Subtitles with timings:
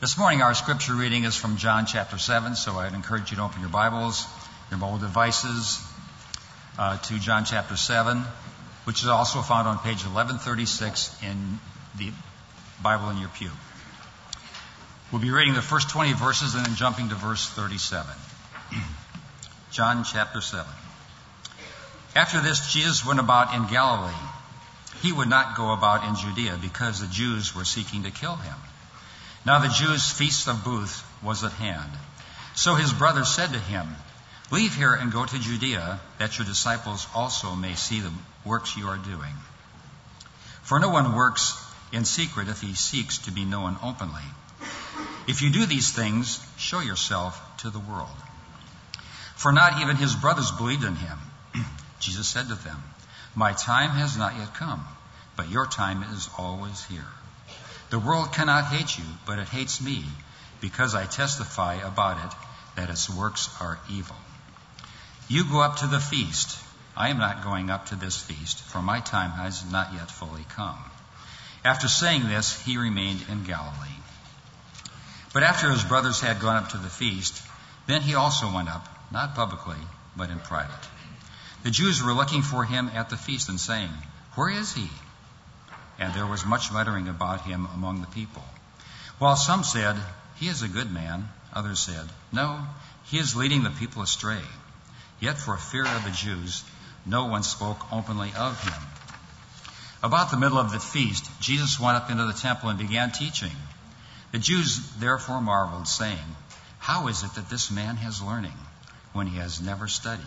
[0.00, 3.42] This morning, our scripture reading is from John chapter 7, so I'd encourage you to
[3.42, 4.26] open your Bibles,
[4.70, 5.78] your mobile devices,
[6.78, 8.22] uh, to John chapter 7,
[8.84, 11.60] which is also found on page 1136 in
[11.98, 12.12] the
[12.82, 13.50] Bible in your pew.
[15.12, 18.08] We'll be reading the first 20 verses and then jumping to verse 37.
[19.70, 20.64] John chapter 7.
[22.16, 24.14] After this, Jesus went about in Galilee.
[25.02, 28.56] He would not go about in Judea because the Jews were seeking to kill him.
[29.44, 31.90] Now the Jews' feast of booths was at hand.
[32.54, 33.96] So his brothers said to him,
[34.50, 38.12] Leave here and go to Judea, that your disciples also may see the
[38.44, 39.34] works you are doing.
[40.62, 41.56] For no one works
[41.92, 44.24] in secret if he seeks to be known openly.
[45.26, 48.16] If you do these things, show yourself to the world.
[49.36, 51.18] For not even his brothers believed in him.
[52.00, 52.82] Jesus said to them,
[53.34, 54.84] My time has not yet come,
[55.36, 57.06] but your time is always here.
[57.90, 60.04] The world cannot hate you, but it hates me
[60.60, 62.36] because I testify about it
[62.76, 64.16] that its works are evil.
[65.28, 66.58] You go up to the feast.
[66.96, 70.44] I am not going up to this feast, for my time has not yet fully
[70.50, 70.78] come.
[71.64, 74.00] After saying this, he remained in Galilee.
[75.32, 77.42] But after his brothers had gone up to the feast,
[77.86, 79.76] then he also went up, not publicly,
[80.16, 80.88] but in private.
[81.62, 83.90] The Jews were looking for him at the feast and saying,
[84.34, 84.88] Where is he?
[86.00, 88.42] And there was much muttering about him among the people.
[89.18, 89.96] While some said,
[90.36, 92.64] He is a good man, others said, No,
[93.04, 94.40] he is leading the people astray.
[95.20, 96.64] Yet for fear of the Jews,
[97.04, 98.82] no one spoke openly of him.
[100.02, 103.52] About the middle of the feast, Jesus went up into the temple and began teaching.
[104.32, 106.36] The Jews therefore marveled, saying,
[106.78, 108.56] How is it that this man has learning
[109.12, 110.24] when he has never studied?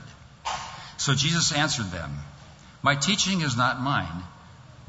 [0.98, 2.20] So Jesus answered them,
[2.84, 4.24] My teaching is not mine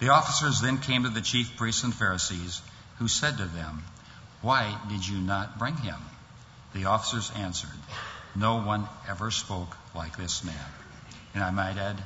[0.00, 2.62] The officers then came to the chief priests and Pharisees,
[2.98, 3.82] who said to them,
[4.40, 5.98] Why did you not bring him?
[6.74, 7.78] The officers answered,
[8.34, 10.54] No one ever spoke like this man.
[11.34, 12.02] And I might add,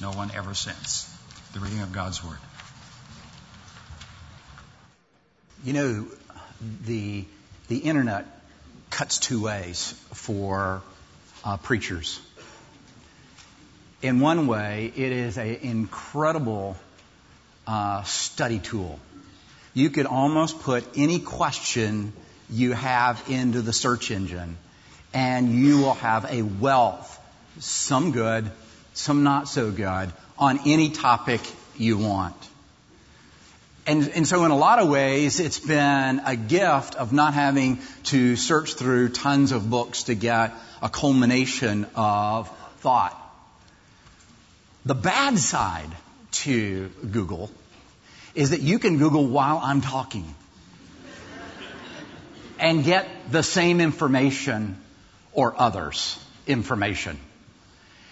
[0.00, 1.12] no one ever since.
[1.52, 2.38] The reading of God's Word.
[5.64, 6.06] You know,
[6.84, 7.24] the,
[7.66, 8.24] the internet
[8.90, 10.82] cuts two ways for
[11.44, 12.20] uh, preachers.
[14.00, 16.76] In one way, it is an incredible
[17.66, 18.98] uh, study tool.
[19.74, 22.12] You could almost put any question
[22.50, 24.58] you have into the search engine,
[25.14, 27.18] and you will have a wealth,
[27.58, 28.50] some good,
[28.92, 31.40] some not so good, on any topic
[31.76, 32.36] you want.
[33.86, 37.80] And, and, so in a lot of ways, it's been a gift of not having
[38.04, 42.48] to search through tons of books to get a culmination of
[42.78, 43.18] thought.
[44.84, 45.90] The bad side
[46.32, 47.50] to Google
[48.34, 50.34] is that you can Google while I'm talking
[52.58, 54.78] and get the same information
[55.32, 57.18] or others' information.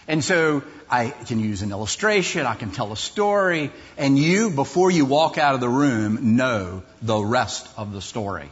[0.09, 4.91] And so I can use an illustration, I can tell a story, and you, before
[4.91, 8.49] you walk out of the room, know the rest of the story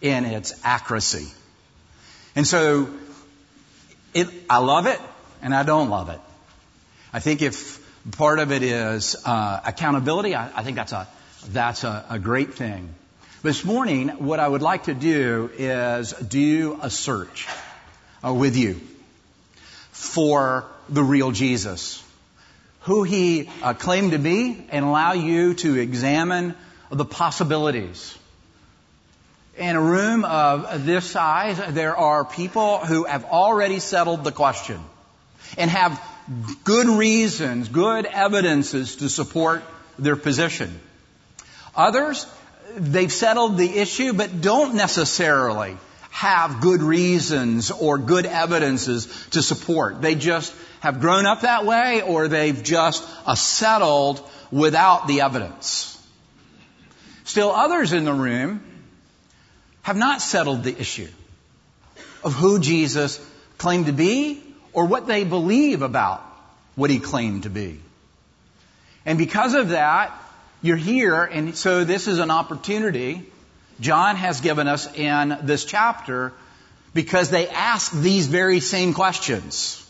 [0.00, 1.26] in its accuracy.
[2.36, 2.88] And so
[4.14, 5.00] it, I love it
[5.42, 6.20] and I don't love it.
[7.12, 10.36] I think if Part of it is uh, accountability.
[10.36, 11.08] I, I, think that's a
[11.48, 12.94] that's a, a great thing.
[13.42, 17.48] This morning, what I would like to do is do a search
[18.24, 18.80] uh, with you
[19.90, 22.00] for the real Jesus,
[22.82, 26.54] who he uh, claimed to be, and allow you to examine
[26.90, 28.16] the possibilities.
[29.56, 34.80] In a room of this size, there are people who have already settled the question
[35.58, 36.00] and have
[36.64, 39.62] good reasons, good evidences to support
[39.98, 40.80] their position.
[41.74, 42.26] Others
[42.76, 45.76] they've settled the issue, but don't necessarily
[46.10, 50.00] have good reasons or good evidences to support.
[50.00, 55.92] They just have grown up that way or they've just uh, settled without the evidence.
[57.24, 58.62] Still others in the room
[59.82, 61.08] have not settled the issue
[62.24, 63.20] of who Jesus
[63.58, 64.42] claimed to be
[64.76, 66.22] or what they believe about
[66.74, 67.80] what he claimed to be.
[69.06, 70.12] And because of that,
[70.60, 73.24] you're here, and so this is an opportunity
[73.80, 76.32] John has given us in this chapter
[76.92, 79.82] because they ask these very same questions.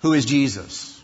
[0.00, 1.02] Who is Jesus?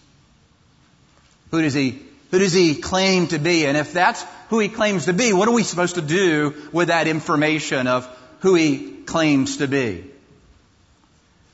[1.50, 3.66] Who does he, who does he claim to be?
[3.66, 6.88] And if that's who he claims to be, what are we supposed to do with
[6.88, 8.08] that information of
[8.40, 10.04] who he claims to be?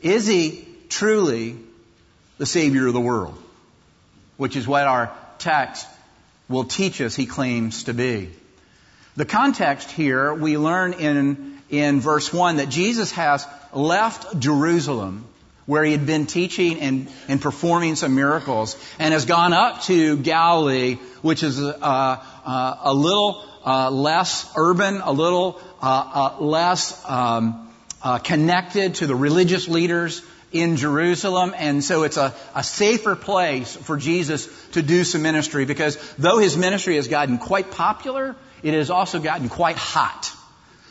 [0.01, 1.57] Is he truly
[2.39, 3.37] the Savior of the world?
[4.37, 5.87] Which is what our text
[6.49, 8.31] will teach us he claims to be.
[9.17, 15.27] The context here, we learn in, in verse 1 that Jesus has left Jerusalem
[15.67, 20.17] where he had been teaching and, and performing some miracles and has gone up to
[20.17, 27.03] Galilee, which is uh, uh, a little uh, less urban, a little uh, uh, less
[27.09, 27.69] um,
[28.01, 30.23] uh, connected to the religious leaders
[30.61, 35.65] in Jerusalem, and so it's a, a safer place for Jesus to do some ministry
[35.65, 40.33] because though his ministry has gotten quite popular, it has also gotten quite hot.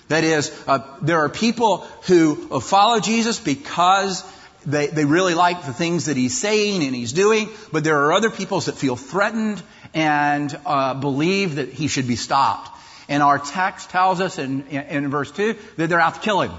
[0.08, 4.24] That is, uh, there are people who follow Jesus because
[4.66, 8.14] they, they really like the things that he's saying and he's doing, but there are
[8.14, 9.62] other people that feel threatened
[9.94, 12.72] and uh, believe that he should be stopped.
[13.08, 16.42] And our text tells us in, in, in verse 2 that they're out to kill
[16.42, 16.52] him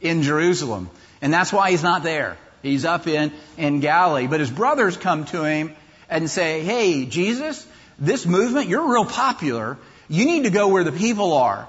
[0.00, 0.90] in Jerusalem.
[1.24, 2.36] And that's why he's not there.
[2.62, 4.26] He's up in, in Galilee.
[4.26, 5.74] But his brothers come to him
[6.10, 7.66] and say, Hey, Jesus,
[7.98, 9.78] this movement, you're real popular.
[10.06, 11.66] You need to go where the people are.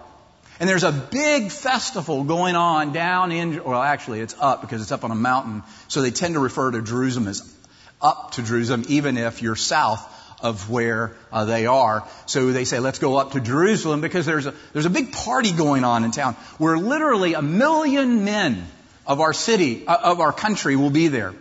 [0.59, 4.91] And there's a big festival going on down in, well, actually, it's up because it's
[4.91, 5.63] up on a mountain.
[5.87, 7.55] So they tend to refer to Jerusalem as
[8.01, 10.05] up to Jerusalem, even if you're south
[10.41, 12.05] of where uh, they are.
[12.25, 15.53] So they say, let's go up to Jerusalem because there's a, there's a big party
[15.53, 18.65] going on in town where literally a million men
[19.05, 21.33] of our city, uh, of our country will be there.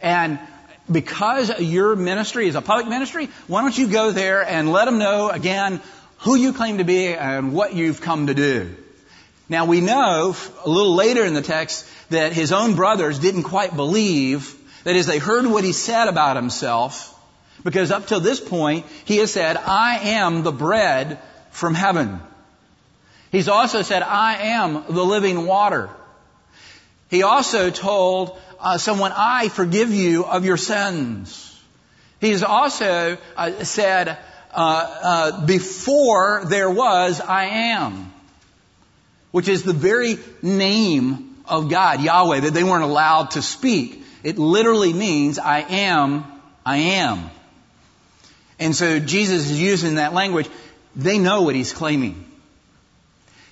[0.00, 0.38] And
[0.90, 4.98] because your ministry is a public ministry, why don't you go there and let them
[4.98, 5.80] know again
[6.18, 8.74] who you claim to be and what you've come to do.
[9.48, 10.34] Now we know
[10.64, 14.54] a little later in the text that his own brothers didn't quite believe
[14.84, 17.12] that as they heard what he said about himself,
[17.64, 21.18] because up till this point he has said, I am the bread
[21.50, 22.20] from heaven.
[23.32, 25.90] He's also said, I am the living water.
[27.08, 31.42] He also told uh, someone, I forgive you of your sins.
[32.20, 34.18] He's also uh, said, uh,
[34.54, 38.12] uh, before there was, I am.
[39.30, 44.02] Which is the very name of God, Yahweh, that they weren't allowed to speak.
[44.22, 46.24] It literally means, I am,
[46.64, 47.30] I am.
[48.58, 50.48] And so Jesus is using that language.
[50.96, 52.24] They know what he's claiming.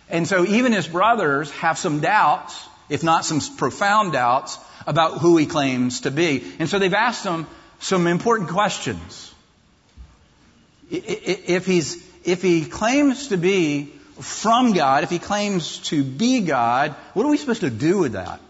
[0.09, 5.37] And so even his brothers have some doubts if not some profound doubts about who
[5.37, 6.45] he claims to be.
[6.59, 7.47] And so they've asked him
[7.79, 9.33] some important questions.
[10.91, 16.93] If he's, if he claims to be from God, if he claims to be God,
[17.15, 18.41] what are we supposed to do with that?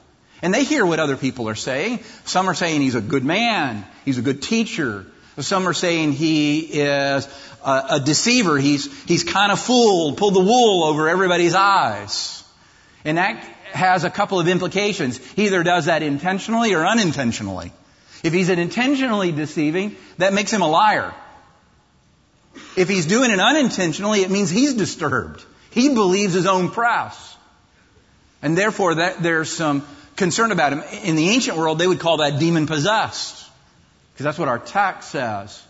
[0.42, 2.00] And they hear what other people are saying.
[2.24, 5.06] Some are saying he's a good man, he's a good teacher.
[5.38, 7.28] Some are saying he is
[7.64, 8.56] a, a deceiver.
[8.56, 12.44] He's, he's kind of fooled, pulled the wool over everybody's eyes.
[13.04, 13.44] And that
[13.74, 15.18] has a couple of implications.
[15.32, 17.72] He either does that intentionally or unintentionally.
[18.22, 21.12] If he's intentionally deceiving, that makes him a liar.
[22.76, 25.44] If he's doing it unintentionally, it means he's disturbed.
[25.70, 27.36] He believes his own press.
[28.40, 30.82] And therefore, that, there's some concern about him.
[31.02, 33.44] In the ancient world, they would call that demon possessed.
[34.12, 35.60] Because that's what our text says.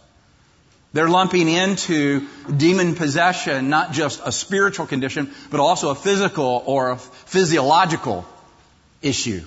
[0.93, 6.91] They're lumping into demon possession not just a spiritual condition, but also a physical or
[6.91, 6.99] a
[7.35, 8.25] physiological
[9.03, 9.45] issue.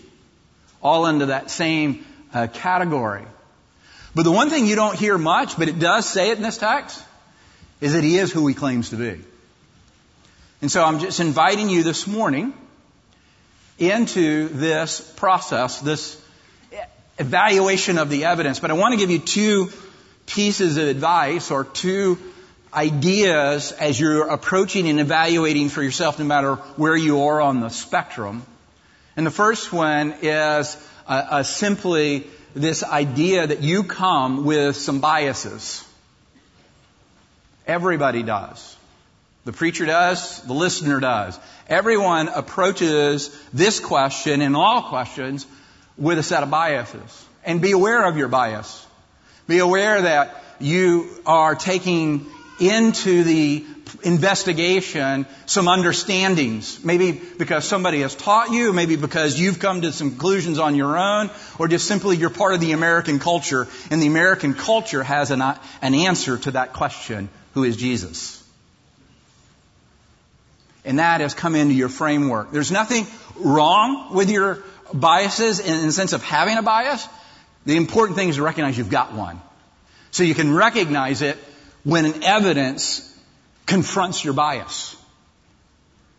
[0.81, 3.25] All into that same uh, category.
[4.13, 6.57] But the one thing you don't hear much, but it does say it in this
[6.57, 7.01] text,
[7.79, 9.21] is that he is who he claims to be.
[10.61, 12.53] And so I'm just inviting you this morning
[13.79, 16.21] into this process, this
[17.17, 18.59] evaluation of the evidence.
[18.59, 19.71] But I want to give you two
[20.25, 22.17] pieces of advice or two
[22.77, 27.69] ideas as you're approaching and evaluating for yourself, no matter where you are on the
[27.69, 28.45] spectrum.
[29.15, 34.99] And the first one is uh, uh, simply this idea that you come with some
[34.99, 35.83] biases.
[37.65, 38.75] Everybody does.
[39.45, 41.39] The preacher does, the listener does.
[41.67, 45.47] Everyone approaches this question and all questions
[45.97, 47.25] with a set of biases.
[47.43, 48.85] And be aware of your bias.
[49.47, 52.27] Be aware that you are taking
[52.59, 53.65] into the
[54.03, 56.83] investigation some understandings.
[56.83, 60.97] Maybe because somebody has taught you, maybe because you've come to some conclusions on your
[60.97, 65.31] own, or just simply you're part of the American culture, and the American culture has
[65.31, 68.43] an, an answer to that question who is Jesus?
[70.85, 72.51] And that has come into your framework.
[72.51, 77.05] There's nothing wrong with your biases in the sense of having a bias.
[77.65, 79.41] The important thing is to recognize you've got one.
[80.11, 81.37] So you can recognize it
[81.87, 83.17] when an evidence
[83.65, 84.97] confronts your bias.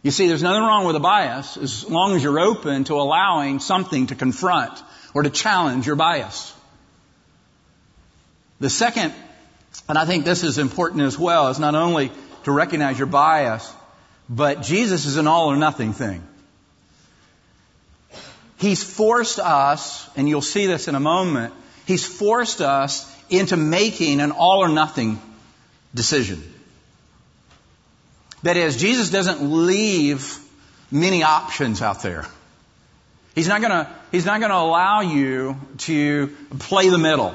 [0.03, 3.61] You see, there's nothing wrong with a bias as long as you're open to allowing
[3.61, 4.83] something to confront
[5.13, 6.55] or to challenge your bias.
[8.61, 9.13] The second,
[9.91, 12.13] and I think this is important as well, is not only
[12.45, 13.71] to recognize your bias,
[14.27, 16.27] but Jesus is an all or nothing thing.
[18.57, 21.53] He's forced us, and you'll see this in a moment,
[21.85, 25.21] he's forced us into making an all or nothing
[25.95, 26.43] decision.
[28.43, 30.39] That is, Jesus doesn't leave
[30.91, 32.25] many options out there.
[33.35, 36.29] He's not gonna, he's not gonna allow you to
[36.59, 37.35] play the middle.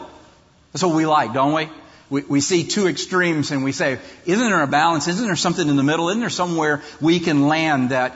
[0.71, 1.69] That's what we like, don't we?
[2.09, 5.07] We, we see two extremes and we say, isn't there a balance?
[5.07, 6.09] Isn't there something in the middle?
[6.09, 8.15] Isn't there somewhere we can land that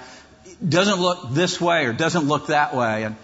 [0.67, 3.03] doesn't look this way or doesn't look that way?
[3.03, 3.15] And,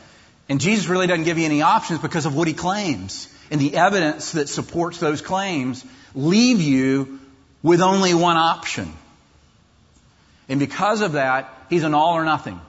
[0.50, 3.28] and Jesus really doesn't give you any options because of what he claims.
[3.52, 5.84] And the evidence that supports those claims
[6.16, 7.20] leave you
[7.62, 8.92] with only one option.
[10.50, 12.60] And because of that, he's an all or nothing.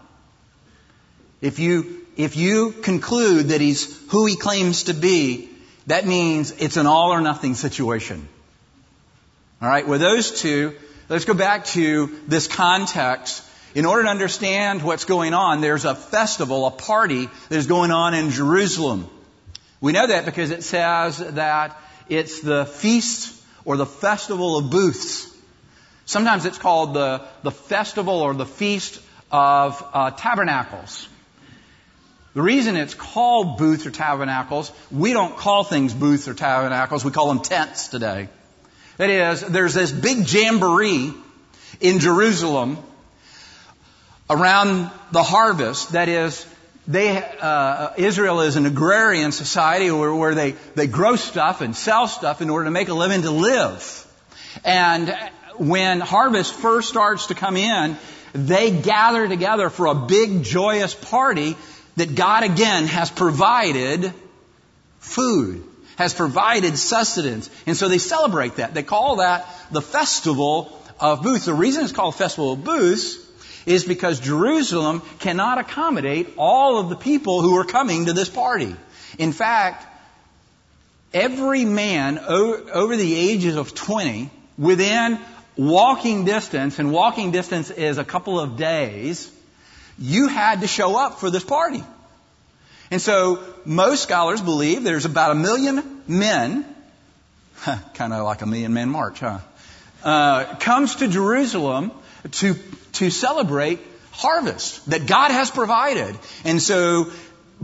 [1.40, 5.50] If you, if you conclude that he's who he claims to be,
[5.86, 8.28] that means it's an all or nothing situation.
[9.62, 10.74] Alright, with those two,
[11.08, 13.42] let's go back to this context.
[13.74, 17.90] In order to understand what's going on, there's a festival, a party that is going
[17.90, 19.08] on in Jerusalem.
[19.80, 21.76] We know that because it says that
[22.08, 25.30] it's the feast or the festival of booths.
[26.06, 31.08] Sometimes it's called the, the festival or the feast of uh, tabernacles.
[32.34, 37.12] The reason it's called booths or tabernacles, we don't call things booths or tabernacles, we
[37.12, 38.28] call them tents today.
[38.96, 41.12] That is, there's this big jamboree
[41.80, 42.78] in Jerusalem
[44.28, 45.92] around the harvest.
[45.92, 46.44] That is,
[46.86, 52.06] they, uh, Israel is an agrarian society where, where they, they grow stuff and sell
[52.08, 54.06] stuff in order to make a living to live.
[54.64, 55.16] And
[55.56, 57.96] when harvest first starts to come in,
[58.34, 61.56] they gather together for a big joyous party
[61.96, 64.12] that God again has provided
[64.98, 65.64] food,
[65.96, 67.48] has provided sustenance.
[67.66, 68.74] And so they celebrate that.
[68.74, 71.46] They call that the festival of booths.
[71.46, 73.23] The reason it's called festival of booths
[73.66, 78.74] is because Jerusalem cannot accommodate all of the people who are coming to this party.
[79.18, 79.86] In fact,
[81.12, 85.18] every man over the ages of 20 within
[85.56, 89.30] walking distance, and walking distance is a couple of days,
[89.98, 91.82] you had to show up for this party.
[92.90, 96.66] And so most scholars believe there's about a million men,
[97.94, 99.38] kind of like a million man march, huh?
[100.02, 101.90] Uh, comes to Jerusalem
[102.32, 102.54] to
[102.92, 103.80] to celebrate
[104.12, 106.16] harvest that God has provided.
[106.44, 107.10] And so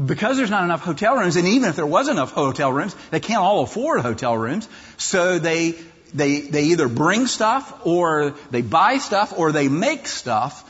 [0.05, 3.21] because there's not enough hotel rooms, and even if there was enough hotel rooms, they
[3.21, 4.69] can't all afford hotel rooms.
[4.97, 5.75] So they
[6.15, 10.65] they they either bring stuff or they buy stuff or they make stuff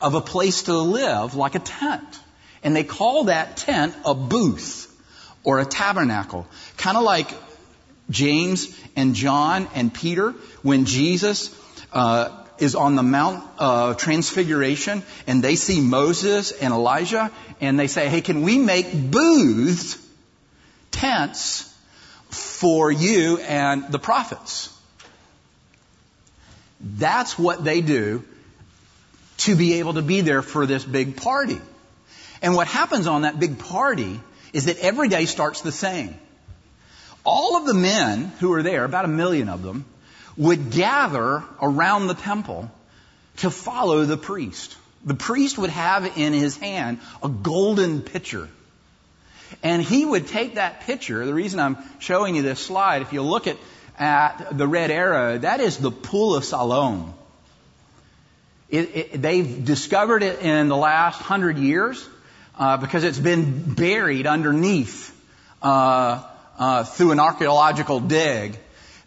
[0.00, 2.20] of a place to live, like a tent.
[2.64, 4.88] And they call that tent a booth
[5.44, 6.46] or a tabernacle.
[6.76, 7.32] Kind of like
[8.10, 10.32] James and John and Peter
[10.62, 11.56] when Jesus
[11.92, 17.88] uh, is on the Mount of Transfiguration and they see Moses and Elijah and they
[17.88, 19.98] say, hey, can we make booths,
[20.92, 21.68] tents,
[22.28, 24.68] for you and the prophets?
[26.80, 28.22] That's what they do
[29.38, 31.60] to be able to be there for this big party.
[32.42, 34.20] And what happens on that big party
[34.52, 36.16] is that every day starts the same.
[37.24, 39.84] All of the men who are there, about a million of them,
[40.36, 42.70] would gather around the temple
[43.38, 44.76] to follow the priest.
[45.04, 48.48] The priest would have in his hand a golden pitcher.
[49.62, 51.26] And he would take that pitcher.
[51.26, 53.58] The reason I'm showing you this slide, if you look at,
[53.98, 57.14] at the red arrow, that is the pool of Siloam.
[58.70, 62.08] It, it, they've discovered it in the last hundred years
[62.58, 65.14] uh, because it's been buried underneath
[65.60, 66.24] uh,
[66.58, 68.58] uh, through an archaeological dig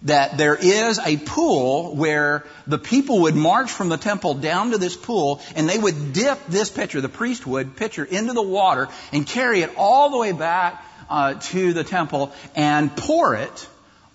[0.06, 4.78] that there is a pool where the people would march from the temple down to
[4.78, 8.88] this pool and they would dip this pitcher, the priest would, pitcher into the water
[9.12, 13.68] and carry it all the way back uh, to the temple and pour it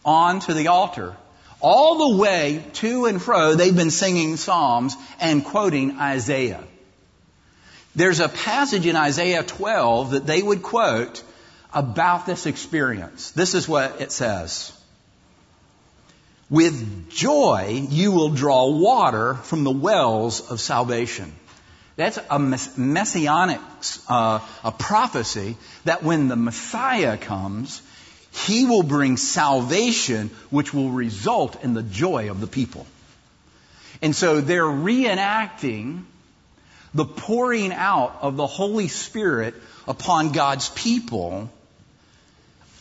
[0.04, 1.16] onto the altar.
[1.60, 6.64] All the way to and fro, they've been singing psalms and quoting Isaiah.
[7.96, 11.22] There's a passage in Isaiah 12 that they would quote
[11.74, 13.32] about this experience.
[13.32, 14.72] This is what it says.
[16.50, 21.32] With joy, you will draw water from the wells of salvation.
[21.94, 23.60] That's a messianic
[24.08, 27.82] uh, a prophecy that when the Messiah comes,
[28.32, 32.86] he will bring salvation, which will result in the joy of the people.
[34.02, 36.04] And so they're reenacting
[36.94, 39.54] the pouring out of the Holy Spirit
[39.86, 41.50] upon God's people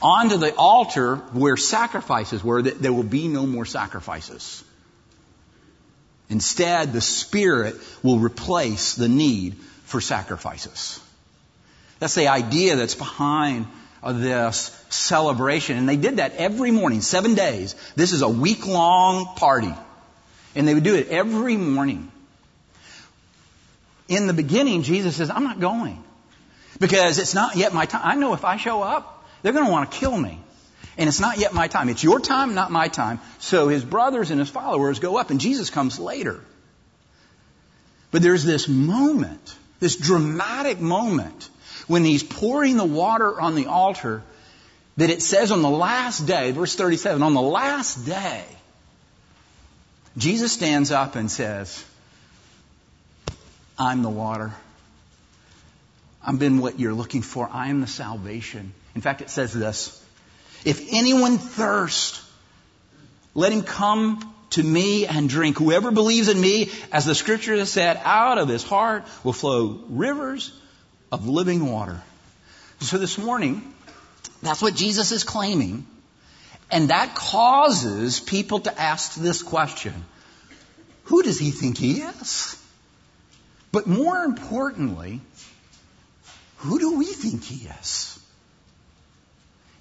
[0.01, 4.63] onto the altar where sacrifices were, that there will be no more sacrifices.
[6.29, 11.00] Instead, the Spirit will replace the need for sacrifices.
[12.00, 13.65] That's the idea that's behind
[14.03, 15.77] this celebration.
[15.77, 17.75] And they did that every morning, seven days.
[17.96, 19.74] This is a week long party.
[20.56, 22.12] And they would do it every morning.
[24.08, 26.03] In the beginning, Jesus says, I'm not going.
[26.79, 28.01] Because it's not yet my time.
[28.03, 30.39] I know if I show up, they're going to want to kill me.
[30.98, 31.88] And it's not yet my time.
[31.89, 33.22] It's your time, not my time.
[33.39, 36.41] So his brothers and his followers go up and Jesus comes later.
[38.12, 41.50] But there's this moment, this dramatic moment
[41.88, 44.24] when he's pouring the water on the altar
[44.98, 48.43] that it says on the last day, verse 37, on the last day,
[50.17, 51.86] Jesus stands up and says,
[53.78, 54.54] I'm the water.
[56.21, 57.49] I've been what you're looking for.
[57.49, 58.73] I am the salvation.
[58.95, 60.04] In fact, it says this
[60.65, 62.21] If anyone thirst,
[63.34, 65.58] let him come to me and drink.
[65.58, 69.82] Whoever believes in me, as the scripture has said, out of his heart will flow
[69.89, 70.52] rivers
[71.12, 72.02] of living water.
[72.82, 73.73] So this morning,
[74.41, 75.86] that's what Jesus is claiming.
[76.71, 79.93] And that causes people to ask this question
[81.06, 82.56] Who does he think he is?
[83.71, 85.21] But more importantly,
[86.58, 88.18] who do we think he is?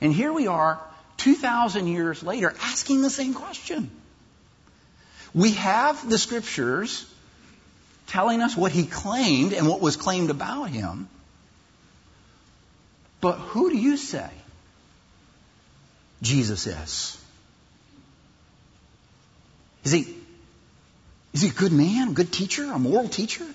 [0.00, 0.80] And here we are,
[1.18, 3.90] 2,000 years later, asking the same question.
[5.34, 7.04] We have the scriptures
[8.06, 11.08] telling us what he claimed and what was claimed about him.
[13.20, 14.30] But who do you say
[16.22, 17.18] Jesus is?
[19.84, 20.16] Is he,
[21.32, 23.46] is he a good man, a good teacher, a moral teacher?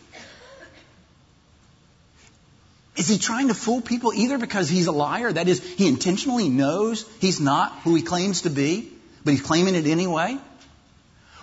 [2.95, 5.31] Is he trying to fool people either because he's a liar?
[5.31, 8.91] That is, he intentionally knows he's not who he claims to be,
[9.23, 10.37] but he's claiming it anyway?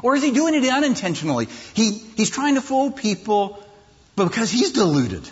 [0.02, 1.48] Or is he doing it unintentionally?
[1.74, 3.62] He, he's trying to fool people
[4.16, 5.28] but because he's deluded.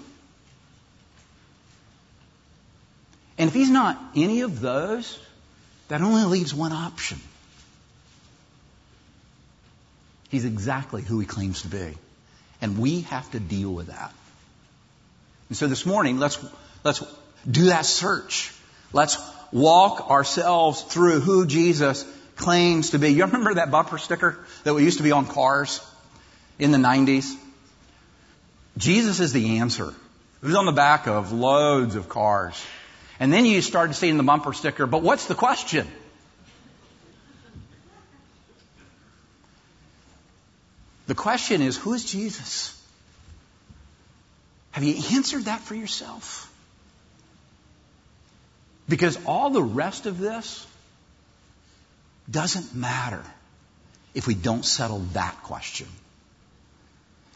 [3.37, 5.19] And if he's not any of those,
[5.89, 7.21] that only leaves one option.
[10.31, 11.97] He's exactly who he claims to be.
[12.61, 14.13] And we have to deal with that.
[15.49, 16.39] And so this morning, let's,
[16.85, 17.03] let's
[17.51, 18.53] do that search.
[18.93, 19.19] Let's
[19.53, 22.05] walk ourselves through who Jesus
[22.37, 23.11] claims to be.
[23.11, 25.81] You remember that bumper sticker that we used to be on cars
[26.59, 27.35] in the 90s?
[28.77, 29.89] Jesus is the answer.
[29.89, 32.65] It was on the back of loads of cars.
[33.19, 35.89] And then you started seeing the bumper sticker, but what's the question?
[41.09, 42.78] The question is, who is Jesus?
[44.73, 46.53] Have you answered that for yourself?
[48.89, 50.67] Because all the rest of this
[52.31, 53.23] doesn't matter
[54.15, 55.89] if we don't settle that question.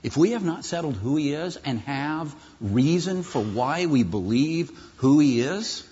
[0.02, 4.70] If we have not settled who he is and have reason for why we believe
[4.96, 5.86] who he is,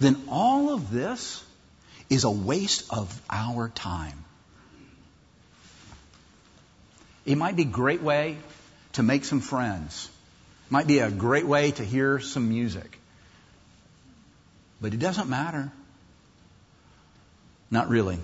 [0.00, 1.44] then all of this
[2.08, 4.24] is a waste of our time.
[7.24, 8.38] It might be a great way
[8.94, 10.08] to make some friends
[10.70, 12.98] might be a great way to hear some music.
[14.80, 15.70] But it doesn't matter.
[17.70, 18.18] Not really.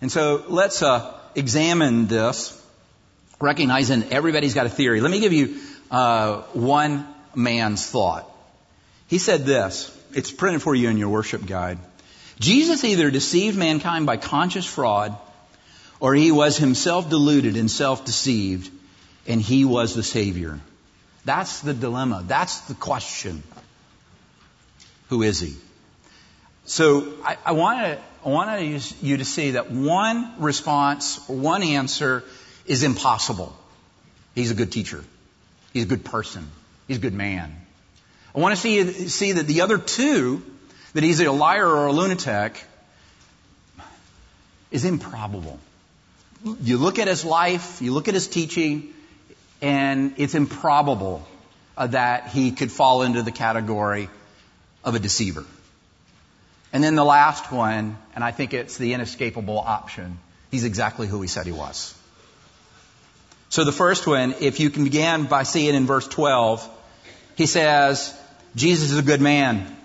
[0.00, 2.58] And so let's uh, examine this
[3.40, 5.00] recognizing everybody's got a theory.
[5.00, 5.56] Let me give you
[5.90, 8.28] uh, one man's thought.
[9.08, 9.96] He said this.
[10.14, 11.78] It's printed for you in your worship guide.
[12.38, 15.16] Jesus either deceived mankind by conscious fraud,
[16.00, 18.70] or he was himself deluded and self-deceived,
[19.26, 20.60] and he was the Savior.
[21.24, 22.24] That's the dilemma.
[22.26, 23.42] That's the question.
[25.08, 25.54] Who is he?
[26.64, 32.24] So I, I want I want you to see that one response or one answer
[32.66, 33.54] is impossible.
[34.34, 35.04] He's a good teacher.
[35.72, 36.48] He's a good person.
[36.86, 37.56] He's a good man.
[38.34, 40.42] I want to see, see that the other two,
[40.94, 42.62] that he's a liar or a lunatic,
[44.70, 45.58] is improbable.
[46.62, 48.94] You look at his life, you look at his teaching,
[49.62, 51.26] and it's improbable
[51.76, 54.10] uh, that he could fall into the category
[54.84, 55.44] of a deceiver.
[56.72, 60.18] And then the last one, and I think it's the inescapable option,
[60.50, 61.94] he's exactly who he said he was.
[63.50, 66.68] So the first one, if you can begin by seeing in verse 12,
[67.36, 68.18] he says,
[68.56, 69.76] Jesus is a good man.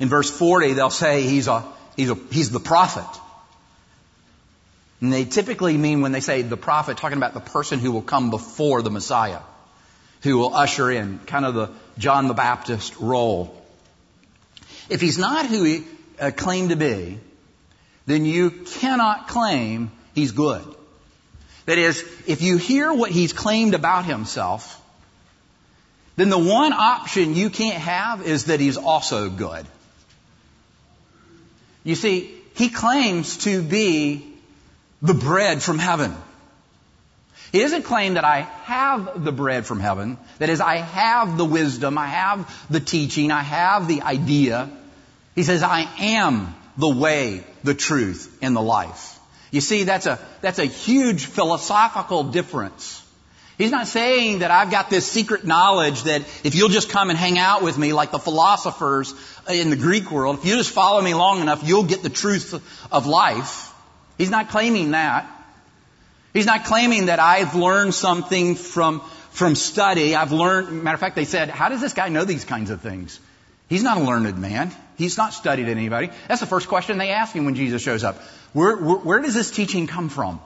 [0.00, 1.64] In verse 40, they'll say he's a,
[1.96, 3.20] he's a, he's the prophet.
[5.00, 8.02] And they typically mean when they say the prophet, talking about the person who will
[8.02, 9.40] come before the Messiah,
[10.22, 13.54] who will usher in kind of the John the Baptist role.
[14.88, 15.84] If he's not who he
[16.18, 17.18] uh, claimed to be,
[18.06, 20.64] then you cannot claim he's good.
[21.66, 24.80] That is, if you hear what he's claimed about himself,
[26.16, 29.66] then the one option you can't have is that he's also good.
[31.84, 34.27] You see, he claims to be
[35.02, 36.14] the bread from heaven.
[37.52, 40.18] He doesn't claim that I have the bread from heaven.
[40.38, 44.68] That is, I have the wisdom, I have the teaching, I have the idea.
[45.34, 49.18] He says, I am the way, the truth, and the life.
[49.50, 53.02] You see, that's a, that's a huge philosophical difference.
[53.56, 57.18] He's not saying that I've got this secret knowledge that if you'll just come and
[57.18, 59.14] hang out with me like the philosophers
[59.48, 62.54] in the Greek world, if you just follow me long enough, you'll get the truth
[62.92, 63.67] of life.
[64.18, 65.26] He's not claiming that.
[66.34, 69.00] He's not claiming that I've learned something from,
[69.30, 70.14] from study.
[70.14, 72.82] I've learned, matter of fact, they said, how does this guy know these kinds of
[72.82, 73.18] things?
[73.68, 74.72] He's not a learned man.
[74.96, 76.10] He's not studied anybody.
[76.26, 78.18] That's the first question they ask him when Jesus shows up.
[78.52, 80.40] Where, where, where does this teaching come from?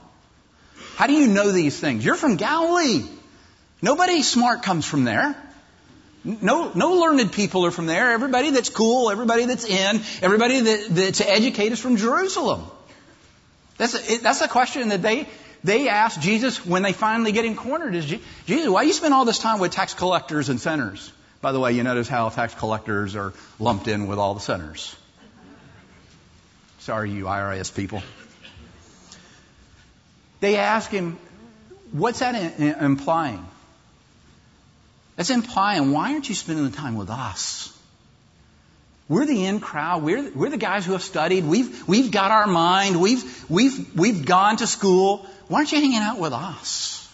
[0.96, 2.04] How do you know these things?
[2.04, 3.04] You're from Galilee.
[3.80, 5.36] Nobody smart comes from there.
[6.24, 8.12] No, no learned people are from there.
[8.12, 12.64] Everybody that's cool, everybody that's in, everybody that, that's educated is from Jerusalem.
[13.78, 15.26] That's a, that's a question that they,
[15.64, 18.06] they ask Jesus when they finally get him cornered is,
[18.46, 21.12] Jesus, why you spend all this time with tax collectors and sinners?
[21.40, 24.94] By the way, you notice how tax collectors are lumped in with all the sinners.
[26.80, 28.02] Sorry, you IRS people.
[30.40, 31.18] They ask him,
[31.92, 33.46] what's that implying?
[35.16, 37.76] That's implying, why aren't you spending the time with us?
[39.12, 40.02] We're the in crowd.
[40.02, 41.44] We're, we're the guys who have studied.
[41.44, 42.98] We've, we've got our mind.
[42.98, 45.26] We've, we've, we've gone to school.
[45.48, 47.06] Why aren't you hanging out with us?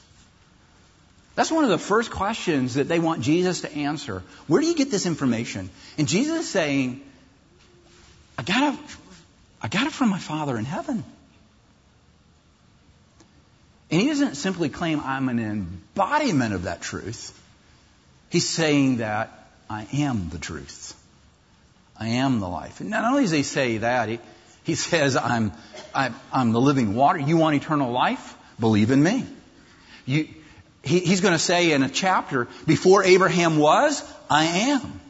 [1.34, 4.22] That's one of the first questions that they want Jesus to answer.
[4.46, 5.70] Where do you get this information?
[5.98, 7.00] And Jesus is saying,
[8.38, 8.80] I got it,
[9.60, 11.02] I got it from my Father in heaven.
[13.90, 17.36] And he doesn't simply claim I'm an embodiment of that truth.
[18.30, 20.94] He's saying that I am the truth.
[21.98, 22.80] I am the life.
[22.80, 24.20] And not only does he say that, he,
[24.64, 25.52] he says, I'm,
[25.94, 27.18] I, am i am the living water.
[27.18, 28.36] You want eternal life?
[28.60, 29.26] Believe in me.
[30.06, 30.28] You,
[30.82, 35.00] he, he's going to say in a chapter, before Abraham was, I am.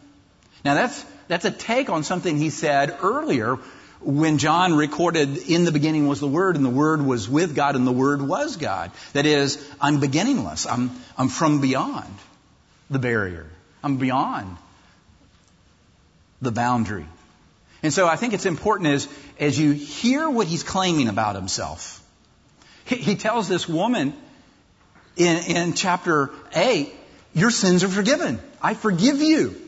[0.64, 3.58] Now that's, that's a take on something he said earlier
[4.00, 7.74] when John recorded, in the beginning was the Word, and the Word was with God,
[7.74, 8.92] and the Word was God.
[9.12, 10.66] That is, I'm beginningless.
[10.66, 12.14] I'm, I'm from beyond
[12.90, 13.46] the barrier.
[13.82, 14.56] I'm beyond
[16.40, 17.06] the boundary.
[17.82, 22.02] And so I think it's important as, as you hear what he's claiming about himself.
[22.84, 24.14] He, he tells this woman,
[25.16, 26.92] in, in chapter 8,
[27.34, 28.40] your sins are forgiven.
[28.60, 29.60] I forgive you.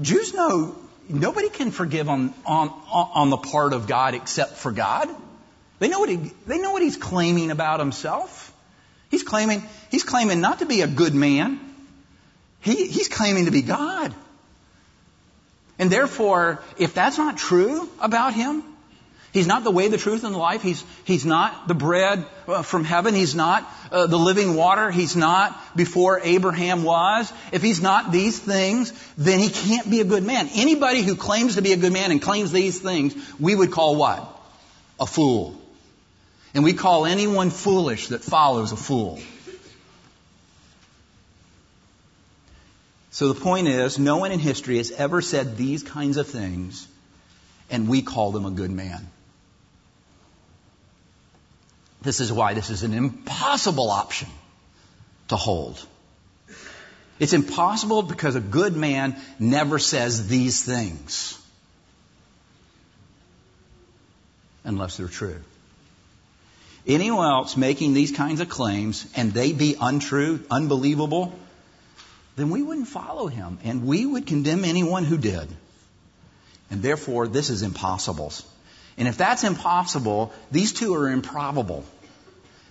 [0.00, 0.76] Jews know
[1.08, 5.08] nobody can forgive on, on, on the part of God except for God.
[5.78, 8.52] They know what he, they know what he's claiming about himself.
[9.10, 11.60] He's claiming, he's claiming not to be a good man.
[12.60, 14.14] He, he's claiming to be God.
[15.78, 18.62] And therefore, if that's not true about him,
[19.36, 20.62] He's not the way, the truth, and the life.
[20.62, 23.14] He's, he's not the bread uh, from heaven.
[23.14, 24.90] He's not uh, the living water.
[24.90, 27.30] He's not before Abraham was.
[27.52, 30.48] If he's not these things, then he can't be a good man.
[30.54, 33.96] Anybody who claims to be a good man and claims these things, we would call
[33.96, 34.26] what?
[34.98, 35.60] A fool.
[36.54, 39.20] And we call anyone foolish that follows a fool.
[43.16, 46.86] So the point is, no one in history has ever said these kinds of things,
[47.70, 49.08] and we call them a good man.
[52.02, 54.28] This is why this is an impossible option
[55.28, 55.82] to hold.
[57.18, 61.38] It's impossible because a good man never says these things.
[64.62, 65.40] Unless they're true.
[66.86, 71.32] Anyone else making these kinds of claims and they be untrue, unbelievable,
[72.36, 75.48] then we wouldn't follow him and we would condemn anyone who did.
[76.70, 78.32] And therefore, this is impossible.
[78.98, 81.84] And if that's impossible, these two are improbable.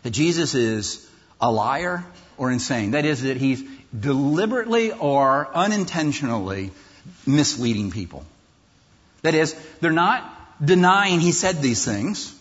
[0.04, 1.08] That Jesus is
[1.42, 2.06] a liar
[2.38, 2.92] or insane.
[2.92, 3.64] That is, that he's
[3.98, 6.72] deliberately or unintentionally
[7.26, 8.26] misleading people.
[9.22, 10.32] That is, they're not
[10.64, 12.34] denying he said these things.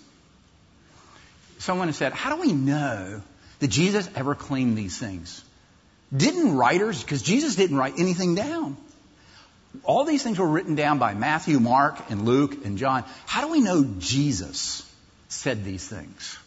[1.58, 3.22] Someone has said, How do we know
[3.60, 5.42] that Jesus ever claimed these things?
[6.16, 8.77] Didn't writers, because Jesus didn't write anything down.
[9.83, 13.05] All these things were written down by Matthew, Mark, and Luke, and John.
[13.27, 14.88] How do we know Jesus
[15.29, 16.38] said these things?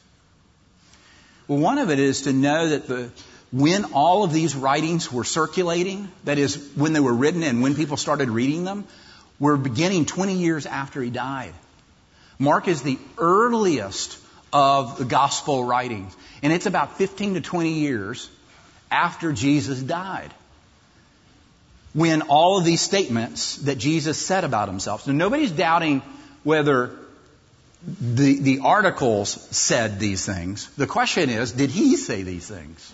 [1.48, 3.10] Well, one of it is to know that the,
[3.52, 7.76] when all of these writings were circulating, that is, when they were written and when
[7.76, 8.86] people started reading them,
[9.40, 11.54] were beginning 20 years after he died.
[12.40, 14.18] Mark is the earliest
[14.54, 18.30] of the gospel writings, and it's about 15 to 20 years
[18.92, 20.34] after Jesus died.
[21.94, 25.04] When all of these statements that Jesus said about himself.
[25.04, 26.02] So nobody's doubting
[26.44, 26.92] whether
[27.86, 30.68] the, the articles said these things.
[30.76, 32.94] The question is, did he say these things?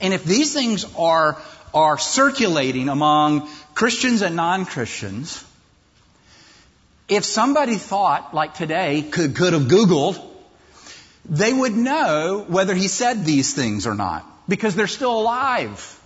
[0.00, 1.40] And if these things are,
[1.72, 5.44] are circulating among Christians and non-Christians,
[7.08, 10.20] if somebody thought, like today, could, could have Googled,
[11.28, 16.00] they would know whether he said these things or not because they're still alive.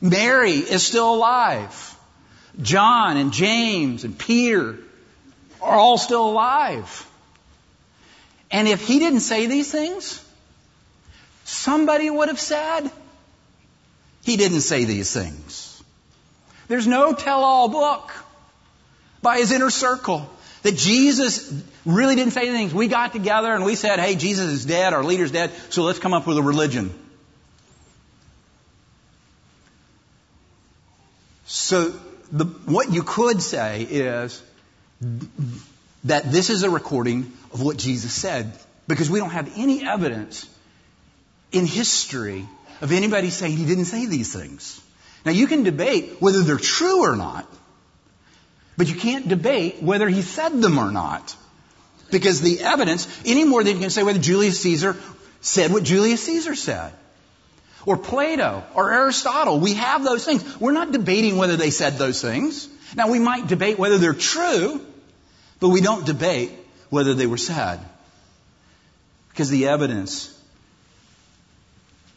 [0.00, 1.96] Mary is still alive.
[2.60, 4.78] John and James and Peter
[5.60, 7.06] are all still alive.
[8.50, 10.24] And if he didn't say these things,
[11.44, 12.90] somebody would have said
[14.24, 15.82] he didn't say these things.
[16.68, 18.12] There's no tell all book
[19.22, 20.28] by his inner circle
[20.62, 21.52] that Jesus
[21.86, 22.74] really didn't say things.
[22.74, 25.98] We got together and we said, hey, Jesus is dead, our leader's dead, so let's
[25.98, 26.92] come up with a religion.
[31.52, 31.92] So
[32.30, 34.40] the, what you could say is
[36.04, 38.52] that this is a recording of what Jesus said
[38.86, 40.48] because we don't have any evidence
[41.50, 42.46] in history
[42.80, 44.80] of anybody saying he didn't say these things.
[45.24, 47.48] Now you can debate whether they're true or not,
[48.76, 51.34] but you can't debate whether he said them or not.
[52.12, 54.96] Because the evidence, any more than you can say whether Julius Caesar
[55.40, 56.92] said what Julius Caesar said
[57.86, 59.58] or Plato or Aristotle.
[59.58, 60.60] We have those things.
[60.60, 62.68] We're not debating whether they said those things.
[62.96, 64.80] Now we might debate whether they're true,
[65.60, 66.52] but we don't debate
[66.90, 67.80] whether they were said.
[69.30, 70.36] Because the evidence,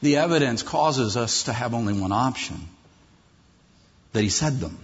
[0.02, 2.68] the evidence causes us to have only one option.
[4.14, 4.78] That he said them.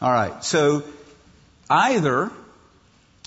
[0.00, 0.82] Alright, so
[1.68, 2.30] either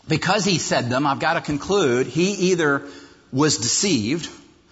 [0.08, 2.84] because he said them, I've got to conclude he either
[3.32, 4.30] was deceived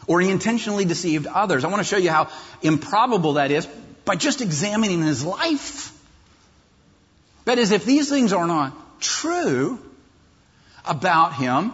[0.07, 1.63] or he intentionally deceived others.
[1.63, 2.29] I want to show you how
[2.61, 3.67] improbable that is
[4.05, 5.97] by just examining his life.
[7.45, 9.79] That is, if these things are not true
[10.85, 11.73] about him,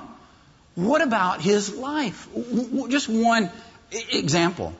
[0.75, 2.27] what about his life?
[2.89, 3.49] Just one
[3.91, 4.73] example.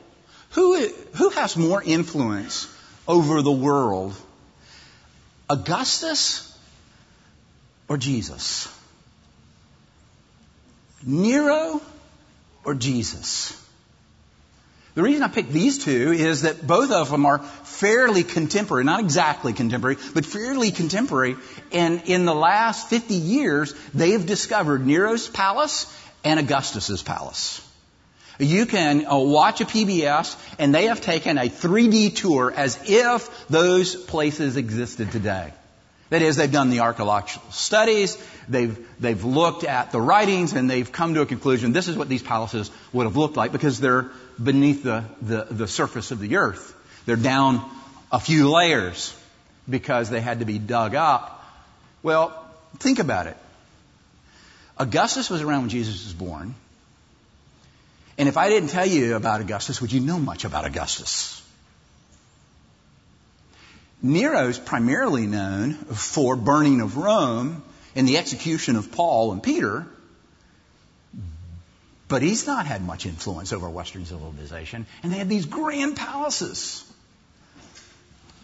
[0.50, 2.74] Who, who has more influence
[3.06, 4.14] over the world?
[5.50, 6.56] Augustus
[7.88, 8.72] or Jesus?
[11.04, 11.80] Nero
[12.68, 13.58] or Jesus?
[14.94, 19.00] The reason I picked these two is that both of them are fairly contemporary, not
[19.00, 21.36] exactly contemporary, but fairly contemporary.
[21.72, 25.86] And in the last 50 years, they have discovered Nero's palace
[26.24, 27.64] and Augustus's palace.
[28.38, 33.48] You can uh, watch a PBS and they have taken a 3D tour as if
[33.48, 35.52] those places existed today.
[36.10, 38.16] That is, they've done the archaeological studies,
[38.48, 42.08] they've, they've looked at the writings, and they've come to a conclusion this is what
[42.08, 44.10] these palaces would have looked like because they're
[44.42, 46.74] beneath the, the, the surface of the earth.
[47.04, 47.68] They're down
[48.10, 49.14] a few layers
[49.68, 51.44] because they had to be dug up.
[52.02, 52.32] Well,
[52.78, 53.36] think about it.
[54.78, 56.54] Augustus was around when Jesus was born.
[58.16, 61.37] And if I didn't tell you about Augustus, would you know much about Augustus?
[64.02, 67.62] Nero's primarily known for burning of Rome
[67.96, 69.86] and the execution of Paul and Peter.
[72.06, 74.86] But he's not had much influence over Western civilization.
[75.02, 76.84] And they had these grand palaces.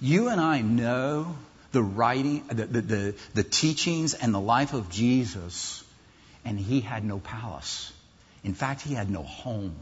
[0.01, 1.37] You and I know
[1.73, 5.83] the writing, the, the, the, the teachings and the life of Jesus,
[6.45, 7.93] and he had no palace.
[8.43, 9.75] In fact, he had no home.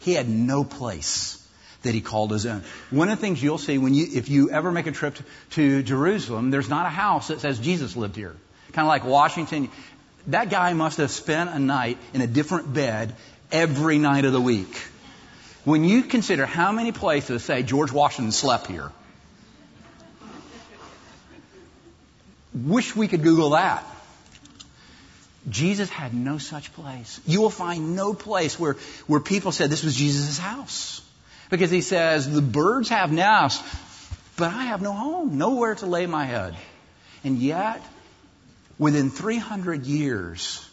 [0.00, 1.46] He had no place
[1.82, 2.62] that he called his own.
[2.90, 5.24] One of the things you'll see when you, if you ever make a trip to,
[5.50, 8.34] to Jerusalem, there's not a house that says Jesus lived here.
[8.72, 9.70] Kind of like Washington.
[10.26, 13.14] That guy must have spent a night in a different bed
[13.52, 14.76] every night of the week.
[15.64, 18.90] When you consider how many places say George Washington slept here,
[22.54, 23.84] wish we could Google that.
[25.48, 27.20] Jesus had no such place.
[27.26, 28.74] You will find no place where,
[29.06, 31.00] where people said this was Jesus' house.
[31.50, 33.62] Because he says, the birds have nests,
[34.36, 36.54] but I have no home, nowhere to lay my head.
[37.24, 37.82] And yet,
[38.78, 40.64] within 300 years,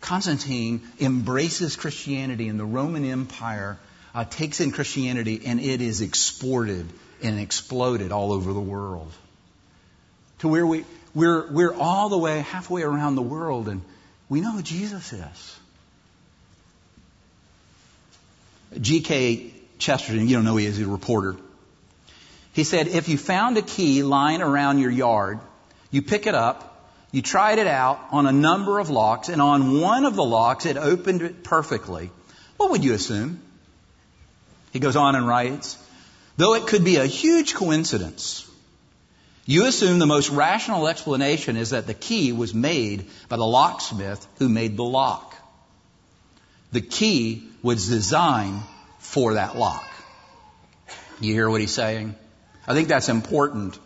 [0.00, 3.78] Constantine embraces Christianity and the Roman Empire
[4.14, 6.86] uh, takes in Christianity and it is exported
[7.22, 9.10] and exploded all over the world.
[10.40, 13.82] To where we, we're, we're all the way, halfway around the world and
[14.28, 15.58] we know who Jesus is.
[18.80, 19.52] G.K.
[19.78, 21.36] Chesterton, you don't know who he is, he's a reporter.
[22.52, 25.40] He said, if you found a key lying around your yard,
[25.90, 29.80] you pick it up, you tried it out on a number of locks, and on
[29.80, 32.10] one of the locks it opened it perfectly.
[32.56, 33.40] What would you assume?
[34.72, 35.78] He goes on and writes,
[36.36, 38.48] though it could be a huge coincidence,
[39.46, 44.26] you assume the most rational explanation is that the key was made by the locksmith
[44.38, 45.36] who made the lock.
[46.72, 48.60] The key was designed
[48.98, 49.88] for that lock.
[51.18, 52.14] You hear what he's saying?
[52.68, 53.78] I think that's important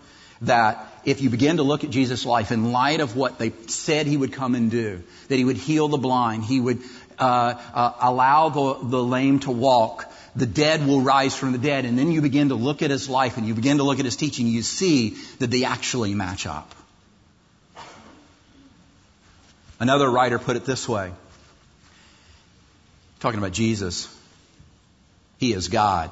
[0.42, 4.06] that if you begin to look at Jesus' life in light of what they said
[4.06, 6.80] he would come and do, that he would heal the blind, he would
[7.20, 11.84] uh, uh, allow the, the lame to walk, the dead will rise from the dead,
[11.84, 14.04] and then you begin to look at his life and you begin to look at
[14.04, 16.74] his teaching, you see that they actually match up.
[19.78, 21.12] Another writer put it this way
[23.20, 24.14] talking about Jesus.
[25.38, 26.10] He is God.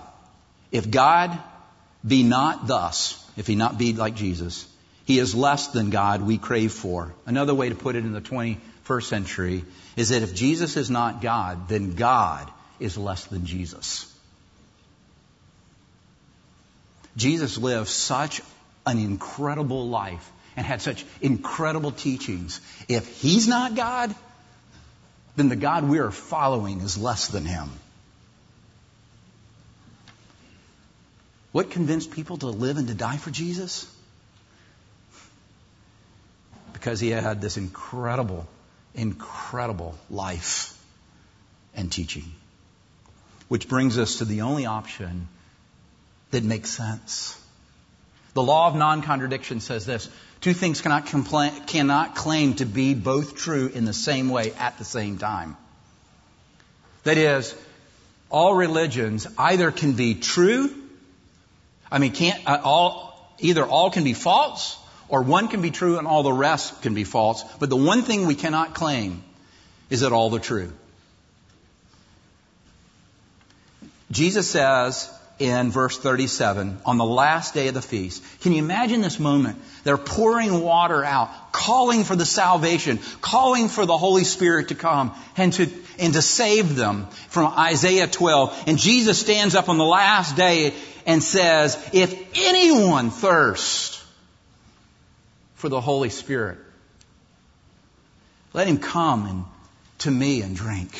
[0.71, 1.38] If God
[2.07, 4.66] be not thus, if he not be like Jesus,
[5.05, 7.14] he is less than God we crave for.
[7.27, 9.64] Another way to put it in the 21st century
[9.97, 14.12] is that if Jesus is not God, then God is less than Jesus.
[17.16, 18.42] Jesus lived such
[18.85, 22.61] an incredible life and had such incredible teachings.
[22.88, 24.14] If he's not God,
[25.37, 27.70] then the God we are following is less than him.
[31.53, 33.90] What convinced people to live and to die for Jesus?
[36.72, 38.46] Because he had this incredible,
[38.94, 40.79] incredible life
[41.75, 42.31] and teaching.
[43.49, 45.29] Which brings us to the only option
[46.31, 47.40] that makes sense.
[48.37, 50.11] The law of non-contradiction says this.
[50.42, 51.07] Two things cannot,
[51.66, 55.57] cannot claim to be both true in the same way at the same time.
[57.05, 57.55] That is,
[58.29, 60.70] all religions either can be true,
[61.90, 64.77] I mean, can't, uh, all, either all can be false,
[65.09, 67.42] or one can be true and all the rest can be false.
[67.59, 69.25] But the one thing we cannot claim
[69.88, 70.75] is that all the true.
[74.11, 78.22] Jesus says, in verse 37 on the last day of the feast.
[78.40, 79.61] Can you imagine this moment?
[79.85, 85.14] They're pouring water out, calling for the salvation, calling for the Holy Spirit to come
[85.37, 85.68] and to,
[85.99, 88.64] and to save them from Isaiah 12.
[88.66, 90.72] And Jesus stands up on the last day
[91.05, 94.03] and says, if anyone thirsts
[95.57, 96.59] for the Holy Spirit,
[98.55, 99.44] let him come and,
[99.99, 100.99] to me and drink.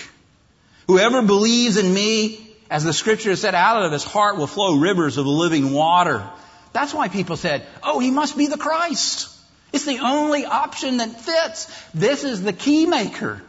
[0.89, 5.17] Whoever believes in me, as the scripture said, out of his heart will flow rivers
[5.19, 6.29] of living water.
[6.73, 9.29] That's why people said, oh, he must be the Christ.
[9.73, 11.67] It's the only option that fits.
[11.93, 13.43] This is the key maker.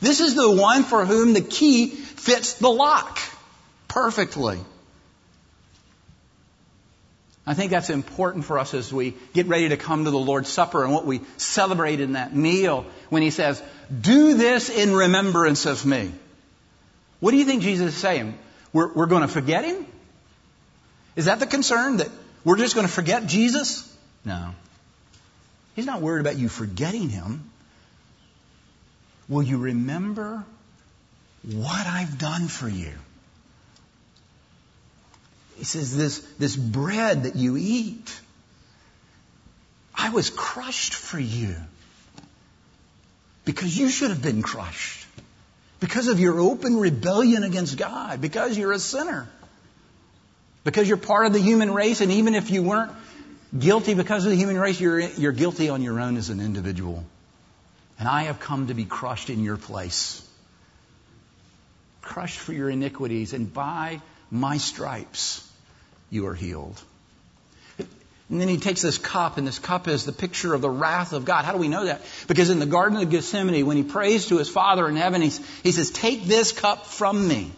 [0.00, 3.18] This is the one for whom the key fits the lock
[3.88, 4.58] perfectly.
[7.46, 10.48] I think that's important for us as we get ready to come to the Lord's
[10.48, 13.62] Supper and what we celebrate in that meal when He says,
[14.00, 16.12] do this in remembrance of me.
[17.18, 18.38] What do you think Jesus is saying?
[18.72, 19.86] We're, we're going to forget him?
[21.16, 22.08] Is that the concern that
[22.44, 23.86] we're just going to forget Jesus?
[24.24, 24.54] No.
[25.74, 27.50] He's not worried about you forgetting him.
[29.28, 30.44] Will you remember
[31.42, 32.92] what I've done for you?
[35.56, 38.18] He says, this, this bread that you eat,
[39.94, 41.54] I was crushed for you
[43.44, 44.99] because you should have been crushed.
[45.80, 49.28] Because of your open rebellion against God, because you're a sinner,
[50.62, 52.92] because you're part of the human race, and even if you weren't
[53.58, 57.04] guilty because of the human race, you're, you're guilty on your own as an individual.
[57.98, 60.26] And I have come to be crushed in your place.
[62.02, 64.00] Crushed for your iniquities, and by
[64.30, 65.46] my stripes
[66.10, 66.80] you are healed.
[68.30, 71.12] And then he takes this cup, and this cup is the picture of the wrath
[71.12, 71.44] of God.
[71.44, 72.02] How do we know that?
[72.28, 75.32] Because in the Garden of Gethsemane, when he prays to his Father in heaven, he,
[75.64, 77.50] he says, Take this cup from me.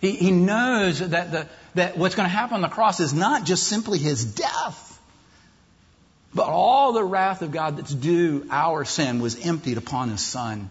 [0.00, 3.44] He, he knows that, the, that what's going to happen on the cross is not
[3.44, 4.98] just simply his death,
[6.34, 10.70] but all the wrath of God that's due our sin was emptied upon his Son.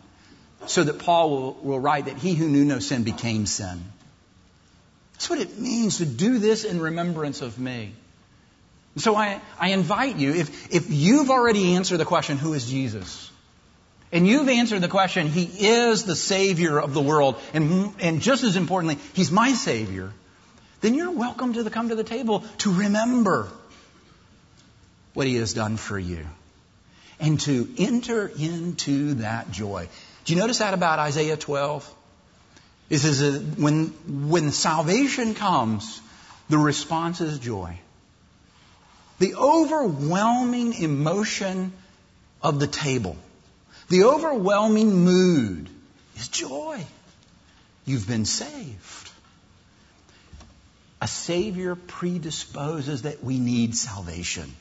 [0.66, 3.80] So that Paul will, will write that he who knew no sin became sin.
[5.14, 7.94] That's what it means to do this in remembrance of me.
[9.00, 13.32] So I, I invite you, if, if you've already answered the question, who is Jesus?
[14.12, 18.44] And you've answered the question, He is the Savior of the world, and, and just
[18.44, 20.12] as importantly, He's my Savior,
[20.82, 23.50] then you're welcome to the, come to the table to remember
[25.14, 26.26] what He has done for you
[27.20, 29.88] and to enter into that joy.
[30.26, 31.96] Do you notice that about Isaiah 12?
[32.90, 33.88] It says when,
[34.30, 36.02] when salvation comes,
[36.50, 37.80] the response is joy.
[39.20, 41.74] The overwhelming emotion
[42.42, 43.18] of the table,
[43.90, 45.70] the overwhelming mood
[46.16, 46.84] is joy.
[47.86, 49.12] You've been saved.
[51.02, 54.54] A Savior predisposes that we need salvation.